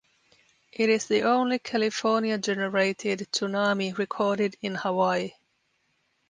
[0.73, 5.33] It is the only California generated tsunami recorded in Hawaii.